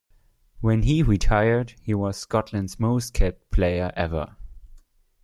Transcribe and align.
When 0.61 0.81
he 0.81 1.03
retired, 1.03 1.75
he 1.83 1.93
was 1.93 2.17
Scotland's 2.17 2.79
most-capped 2.79 3.51
player 3.51 3.91
ever. 3.95 4.35